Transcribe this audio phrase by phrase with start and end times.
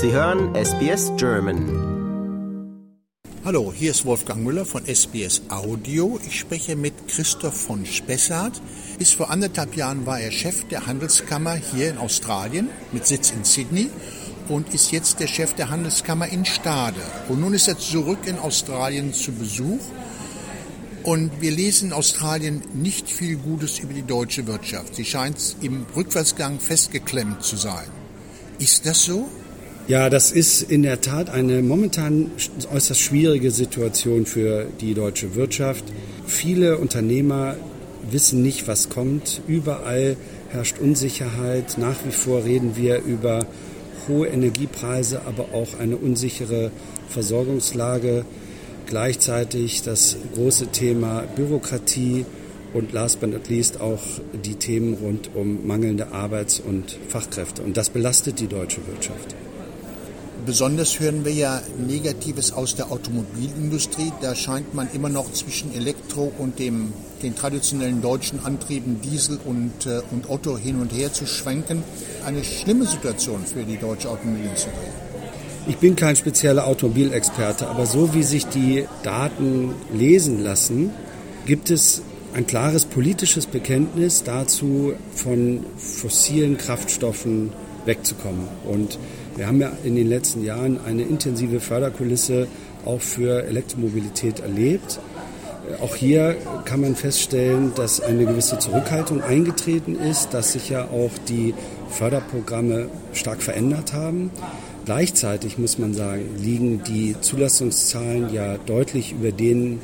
[0.00, 1.66] Sie hören SBS German.
[3.44, 6.20] Hallo, hier ist Wolfgang Müller von SBS Audio.
[6.24, 8.62] Ich spreche mit Christoph von Spessart.
[8.96, 13.42] Bis vor anderthalb Jahren war er Chef der Handelskammer hier in Australien mit Sitz in
[13.42, 13.90] Sydney
[14.48, 17.00] und ist jetzt der Chef der Handelskammer in Stade.
[17.28, 19.82] Und nun ist er zurück in Australien zu Besuch.
[21.02, 24.94] Und wir lesen in Australien nicht viel Gutes über die deutsche Wirtschaft.
[24.94, 27.88] Sie scheint im Rückwärtsgang festgeklemmt zu sein.
[28.60, 29.28] Ist das so?
[29.88, 32.30] Ja, das ist in der Tat eine momentan
[32.70, 35.82] äußerst schwierige Situation für die deutsche Wirtschaft.
[36.26, 37.56] Viele Unternehmer
[38.10, 39.40] wissen nicht, was kommt.
[39.48, 40.18] Überall
[40.50, 41.78] herrscht Unsicherheit.
[41.78, 43.46] Nach wie vor reden wir über
[44.08, 46.70] hohe Energiepreise, aber auch eine unsichere
[47.08, 48.26] Versorgungslage.
[48.84, 52.26] Gleichzeitig das große Thema Bürokratie
[52.74, 54.02] und last but not least auch
[54.44, 57.62] die Themen rund um mangelnde Arbeits- und Fachkräfte.
[57.62, 59.34] Und das belastet die deutsche Wirtschaft.
[60.46, 64.12] Besonders hören wir ja Negatives aus der Automobilindustrie.
[64.20, 69.86] Da scheint man immer noch zwischen Elektro und dem, den traditionellen deutschen Antrieben Diesel und,
[69.86, 71.82] äh, und Otto hin und her zu schwenken.
[72.24, 74.70] Eine schlimme Situation für die deutsche Automobilindustrie.
[75.66, 80.90] Ich bin kein spezieller Automobilexperte, aber so wie sich die Daten lesen lassen,
[81.44, 82.00] gibt es
[82.32, 87.52] ein klares politisches Bekenntnis dazu, von fossilen Kraftstoffen
[87.84, 88.48] wegzukommen.
[88.66, 88.98] Und
[89.38, 92.48] wir haben ja in den letzten Jahren eine intensive Förderkulisse
[92.84, 94.98] auch für Elektromobilität erlebt.
[95.80, 101.12] Auch hier kann man feststellen, dass eine gewisse Zurückhaltung eingetreten ist, dass sich ja auch
[101.28, 101.54] die
[101.88, 104.32] Förderprogramme stark verändert haben.
[104.84, 109.80] Gleichzeitig muss man sagen, liegen die Zulassungszahlen ja deutlich über denen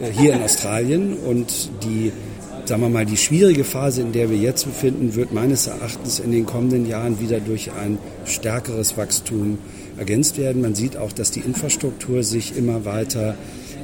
[0.00, 2.12] äh, hier in Australien und die
[2.68, 6.30] sagen wir mal, die schwierige Phase, in der wir jetzt befinden, wird meines Erachtens in
[6.30, 9.58] den kommenden Jahren wieder durch ein stärkeres Wachstum
[9.96, 10.60] ergänzt werden.
[10.60, 13.36] Man sieht auch, dass die Infrastruktur sich immer weiter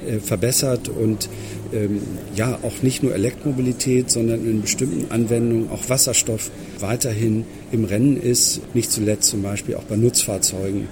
[0.07, 1.31] äh, verbessert und
[1.73, 2.03] ähm,
[2.37, 8.61] ja auch nicht nur Elektromobilität, sondern in bestimmten Anwendungen auch Wasserstoff weiterhin im Rennen ist,
[8.75, 10.89] nicht zuletzt zum Beispiel auch bei Nutzfahrzeugen.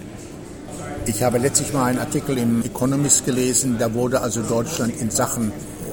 [1.05, 5.53] Ich habe letztlich mal einen Artikel im Economist gelesen, da wurde also Deutschland in Sachen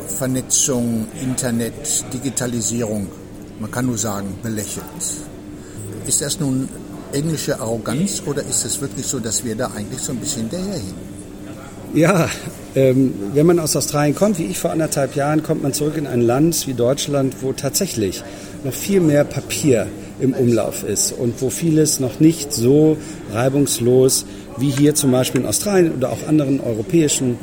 [0.09, 3.07] Vernetzung, Internet, Digitalisierung,
[3.59, 4.85] man kann nur sagen, belächelt.
[6.07, 6.67] Ist das nun
[7.11, 11.09] englische Arroganz oder ist es wirklich so, dass wir da eigentlich so ein bisschen hinterherhinken?
[11.93, 12.29] Ja,
[12.75, 16.05] ähm, wenn man aus Australien kommt, wie ich vor anderthalb Jahren, kommt man zurück in
[16.05, 18.23] ein Land wie Deutschland, wo tatsächlich
[18.63, 19.87] noch viel mehr Papier
[20.19, 22.97] im Umlauf ist und wo vieles noch nicht so
[23.33, 24.25] reibungslos
[24.57, 27.37] wie hier zum Beispiel in Australien oder auch anderen europäischen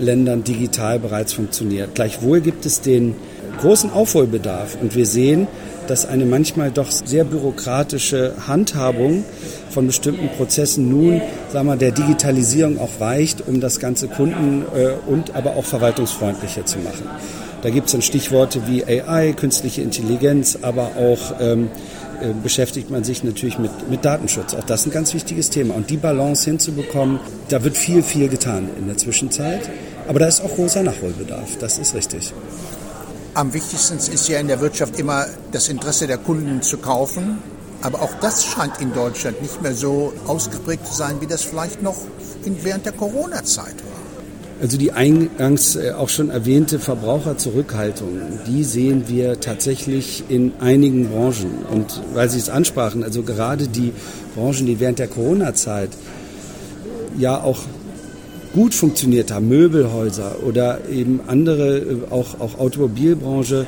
[0.00, 1.94] Ländern digital bereits funktioniert.
[1.94, 3.14] Gleichwohl gibt es den
[3.60, 5.46] großen Aufholbedarf und wir sehen,
[5.86, 9.24] dass eine manchmal doch sehr bürokratische Handhabung
[9.70, 11.20] von bestimmten Prozessen nun,
[11.52, 16.66] sagen wir, der Digitalisierung auch weicht, um das Ganze kunden- äh, und aber auch verwaltungsfreundlicher
[16.66, 17.08] zu machen.
[17.62, 21.68] Da gibt es dann Stichworte wie AI, künstliche Intelligenz, aber auch ähm,
[22.20, 24.54] äh, beschäftigt man sich natürlich mit, mit Datenschutz.
[24.54, 25.74] Auch das ist ein ganz wichtiges Thema.
[25.74, 29.68] Und die Balance hinzubekommen, da wird viel, viel getan in der Zwischenzeit.
[30.08, 31.58] Aber da ist auch großer Nachholbedarf.
[31.58, 32.32] Das ist richtig.
[33.34, 37.38] Am wichtigsten ist ja in der Wirtschaft immer das Interesse der Kunden zu kaufen.
[37.82, 41.82] Aber auch das scheint in Deutschland nicht mehr so ausgeprägt zu sein, wie das vielleicht
[41.82, 41.96] noch
[42.44, 44.07] während der Corona-Zeit war.
[44.60, 48.08] Also die eingangs äh, auch schon erwähnte Verbraucherzurückhaltung,
[48.48, 51.64] die sehen wir tatsächlich in einigen Branchen.
[51.70, 53.92] Und weil Sie es ansprachen, also gerade die
[54.34, 55.90] Branchen, die während der Corona-Zeit
[57.18, 57.60] ja auch
[58.52, 63.66] gut funktioniert haben, Möbelhäuser oder eben andere, äh, auch, auch Automobilbranche,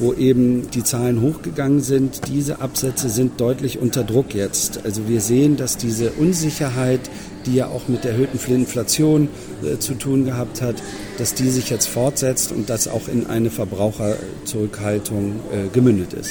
[0.00, 2.22] wo eben die Zahlen hochgegangen sind.
[2.28, 4.80] Diese Absätze sind deutlich unter Druck jetzt.
[4.84, 7.00] Also wir sehen, dass diese Unsicherheit,
[7.46, 9.28] die ja auch mit der erhöhten Inflation
[9.62, 10.76] äh, zu tun gehabt hat,
[11.18, 16.30] dass die sich jetzt fortsetzt und das auch in eine Verbraucherzurückhaltung äh, gemündet ist.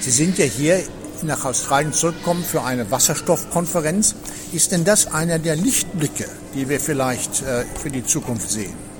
[0.00, 0.80] Sie sind ja hier
[1.22, 4.14] nach Australien zurückgekommen für eine Wasserstoffkonferenz.
[4.52, 8.91] Ist denn das einer der Lichtblicke, die wir vielleicht äh, für die Zukunft sehen?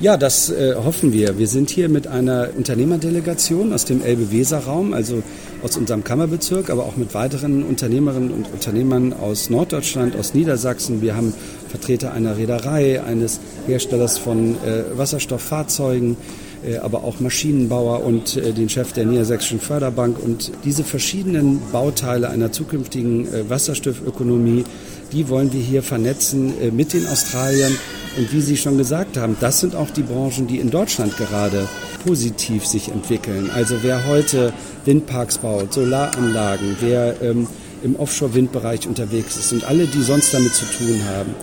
[0.00, 1.38] Ja, das äh, hoffen wir.
[1.38, 5.24] Wir sind hier mit einer Unternehmerdelegation aus dem Elbe-Weser-Raum, also
[5.60, 11.02] aus unserem Kammerbezirk, aber auch mit weiteren Unternehmerinnen und Unternehmern aus Norddeutschland, aus Niedersachsen.
[11.02, 11.34] Wir haben
[11.68, 16.16] Vertreter einer Reederei, eines Herstellers von äh, Wasserstofffahrzeugen,
[16.64, 20.22] äh, aber auch Maschinenbauer und äh, den Chef der Niedersächsischen Förderbank.
[20.22, 24.62] Und diese verschiedenen Bauteile einer zukünftigen äh, Wasserstoffökonomie,
[25.10, 27.76] die wollen wir hier vernetzen äh, mit den Australiern
[28.18, 31.68] und wie Sie schon gesagt haben, das sind auch die Branchen, die in Deutschland gerade
[32.04, 33.50] positiv sich entwickeln.
[33.54, 34.52] Also wer heute
[34.84, 37.46] Windparks baut, Solaranlagen, wer ähm,
[37.84, 41.34] im Offshore-Windbereich unterwegs ist und alle, die sonst damit zu tun haben.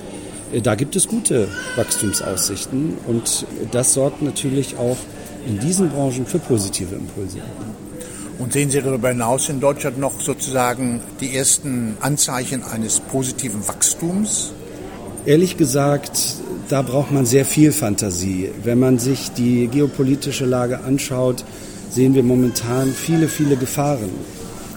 [0.51, 4.97] Äh, da gibt es gute Wachstumsaussichten und das sorgt natürlich auch
[5.47, 7.39] in diesen Branchen für positive Impulse.
[8.37, 14.51] Und sehen Sie darüber hinaus in Deutschland noch sozusagen die ersten Anzeichen eines positiven Wachstums?
[15.25, 16.19] Ehrlich gesagt,
[16.69, 18.49] da braucht man sehr viel Fantasie.
[18.63, 21.43] Wenn man sich die geopolitische Lage anschaut,
[21.91, 24.09] sehen wir momentan viele, viele Gefahren.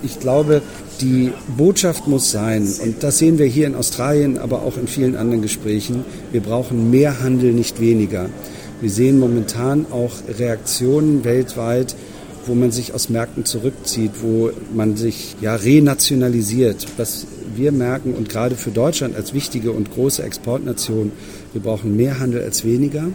[0.02, 0.62] Ich glaube,
[1.00, 5.16] die Botschaft muss sein, und das sehen wir hier in Australien, aber auch in vielen
[5.16, 8.28] anderen Gesprächen, wir brauchen mehr Handel, nicht weniger.
[8.80, 11.96] Wir sehen momentan auch Reaktionen weltweit,
[12.46, 16.86] wo man sich aus Märkten zurückzieht, wo man sich ja renationalisiert.
[16.96, 17.26] Was
[17.56, 21.12] wir merken und gerade für Deutschland als wichtige und große Exportnation,
[21.52, 23.08] wir brauchen mehr Handel als weniger.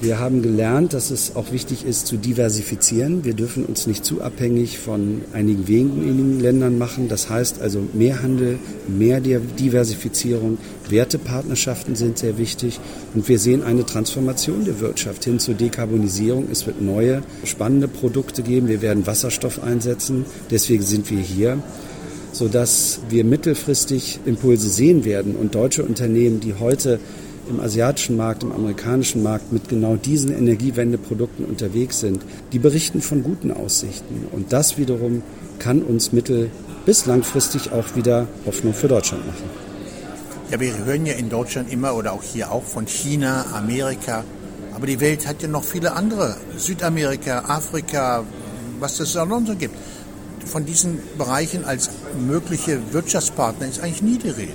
[0.00, 3.24] Wir haben gelernt, dass es auch wichtig ist, zu diversifizieren.
[3.24, 7.08] Wir dürfen uns nicht zu abhängig von einigen wenigen Ländern machen.
[7.08, 10.58] Das heißt also mehr Handel, mehr Diversifizierung.
[10.88, 12.78] Wertepartnerschaften sind sehr wichtig.
[13.12, 16.46] Und wir sehen eine Transformation der Wirtschaft hin zur Dekarbonisierung.
[16.52, 18.68] Es wird neue, spannende Produkte geben.
[18.68, 20.26] Wir werden Wasserstoff einsetzen.
[20.48, 21.58] Deswegen sind wir hier
[22.32, 27.00] sodass wir mittelfristig Impulse sehen werden und deutsche Unternehmen, die heute
[27.48, 32.20] im asiatischen Markt, im amerikanischen Markt mit genau diesen Energiewendeprodukten unterwegs sind,
[32.52, 34.26] die berichten von guten Aussichten.
[34.32, 35.22] Und das wiederum
[35.58, 36.50] kann uns mittel-
[36.84, 39.50] bis langfristig auch wieder Hoffnung für Deutschland machen.
[40.50, 44.24] Ja, wir hören ja in Deutschland immer oder auch hier auch von China, Amerika.
[44.74, 46.36] Aber die Welt hat ja noch viele andere.
[46.56, 48.24] Südamerika, Afrika,
[48.80, 49.74] was es auch noch so gibt.
[50.50, 51.90] Von diesen Bereichen als
[52.26, 54.52] mögliche Wirtschaftspartner ist eigentlich nie die Rede.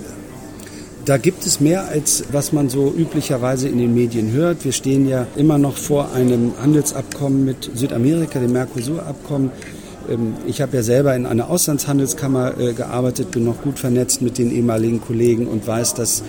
[1.04, 4.64] Da gibt es mehr, als was man so üblicherweise in den Medien hört.
[4.64, 9.50] Wir stehen ja immer noch vor einem Handelsabkommen mit Südamerika, dem Mercosur-Abkommen.
[10.08, 14.38] Ähm, ich habe ja selber in einer Auslandshandelskammer äh, gearbeitet, bin noch gut vernetzt mit
[14.38, 16.22] den ehemaligen Kollegen und weiß, dass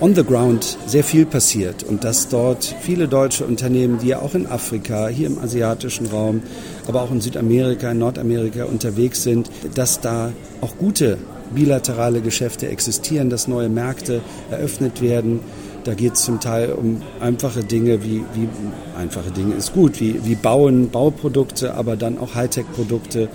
[0.00, 4.34] on the ground sehr viel passiert und dass dort viele deutsche Unternehmen, die ja auch
[4.34, 6.42] in Afrika, hier im asiatischen Raum,
[6.86, 11.18] aber auch in Südamerika, in Nordamerika unterwegs sind, dass da auch gute
[11.54, 14.20] bilaterale Geschäfte existieren, dass neue Märkte
[14.50, 15.40] eröffnet werden.
[15.84, 18.48] Da geht es zum Teil um einfache Dinge wie, wie
[18.98, 23.28] einfache Dinge ist gut, wie, wie Bauen, Bauprodukte, aber dann auch Hightech-Produkte,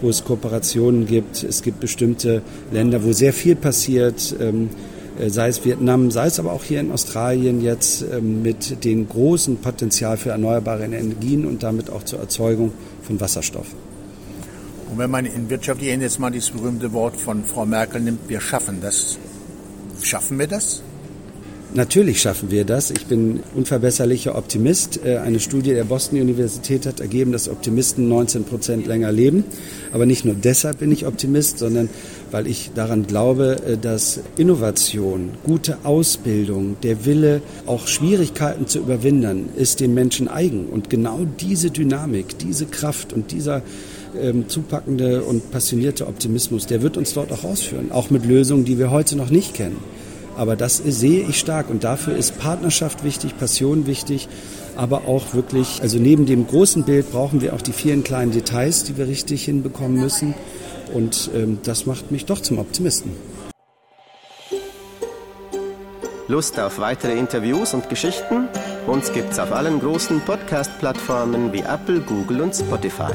[0.00, 1.44] wo es Kooperationen gibt.
[1.44, 2.42] Es gibt bestimmte
[2.72, 6.80] Länder, wo sehr viel passiert, ähm, äh, sei es Vietnam, sei es aber auch hier
[6.80, 12.20] in Australien jetzt ähm, mit dem großen Potenzial für erneuerbare Energien und damit auch zur
[12.20, 12.72] Erzeugung
[13.02, 13.66] von Wasserstoff.
[14.90, 18.40] Und wenn man in wirtschaftlichen jetzt mal dieses berühmte Wort von Frau Merkel nimmt, wir
[18.40, 19.18] schaffen das.
[20.02, 20.82] Schaffen wir das?
[21.74, 22.90] Natürlich schaffen wir das.
[22.90, 25.00] Ich bin unverbesserlicher Optimist.
[25.06, 29.44] Äh, eine Studie der Boston Universität hat ergeben, dass Optimisten 19 Prozent länger leben.
[29.90, 31.88] Aber nicht nur deshalb bin ich Optimist, sondern
[32.30, 39.48] weil ich daran glaube, äh, dass Innovation, gute Ausbildung, der Wille, auch Schwierigkeiten zu überwinden,
[39.56, 40.66] ist dem Menschen eigen.
[40.66, 43.62] Und genau diese Dynamik, diese Kraft und dieser
[44.20, 48.78] ähm, zupackende und passionierte Optimismus, der wird uns dort auch ausführen, auch mit Lösungen, die
[48.78, 49.78] wir heute noch nicht kennen.
[50.36, 54.28] Aber das sehe ich stark und dafür ist Partnerschaft wichtig, Passion wichtig,
[54.76, 58.84] aber auch wirklich, also neben dem großen Bild brauchen wir auch die vielen kleinen Details,
[58.84, 60.34] die wir richtig hinbekommen müssen.
[60.94, 63.12] Und ähm, das macht mich doch zum Optimisten.
[66.28, 68.48] Lust auf weitere Interviews und Geschichten?
[68.86, 73.12] Uns gibt's auf allen großen Podcast-Plattformen wie Apple, Google und Spotify.